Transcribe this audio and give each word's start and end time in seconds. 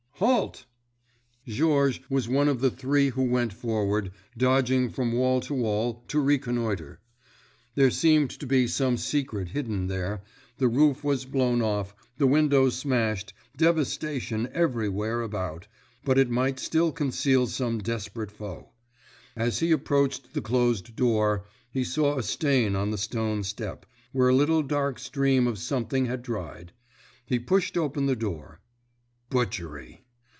Halt! 0.23 0.67
Georges 1.47 1.99
was 2.07 2.29
one 2.29 2.47
of 2.47 2.61
the 2.61 2.69
three 2.69 3.09
who 3.09 3.23
went 3.23 3.51
forward, 3.51 4.11
dodging 4.37 4.91
from 4.91 5.13
wall 5.13 5.41
to 5.41 5.55
wall, 5.55 6.03
to 6.09 6.19
reconnoiter. 6.19 6.99
There 7.73 7.89
seemed 7.89 8.29
to 8.39 8.45
be 8.45 8.67
some 8.67 8.97
secret 8.97 9.47
hidden 9.47 9.87
there—the 9.87 10.67
roof 10.67 11.03
was 11.03 11.25
blown 11.25 11.63
off, 11.63 11.95
the 12.19 12.27
windows 12.27 12.77
smashed, 12.77 13.33
devastation 13.57 14.47
everywhere 14.53 15.21
about—but 15.23 16.17
it 16.19 16.29
might 16.29 16.59
still 16.59 16.91
conceal 16.91 17.47
some 17.47 17.79
desperate 17.79 18.31
foe. 18.31 18.69
As 19.35 19.57
he 19.57 19.71
approached 19.71 20.35
the 20.35 20.41
closed 20.41 20.95
door, 20.95 21.45
he 21.71 21.83
saw 21.83 22.15
a 22.15 22.21
stain 22.21 22.75
on 22.75 22.91
the 22.91 22.97
stone 22.99 23.41
step, 23.41 23.87
where 24.11 24.29
a 24.29 24.35
little 24.35 24.61
dark 24.61 24.99
stream 24.99 25.47
of 25.47 25.57
something 25.57 26.05
had 26.05 26.21
dried. 26.21 26.73
He 27.25 27.39
pushed 27.39 27.75
open 27.75 28.05
the 28.05 28.15
door—butchery! 28.15 30.05